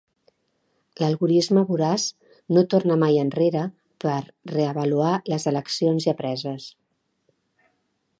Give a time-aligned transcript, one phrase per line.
[1.01, 2.05] L'algorisme voraç
[2.57, 3.65] no torna mai enrere
[4.05, 4.17] per
[4.55, 6.67] reavaluar les eleccions ja preses.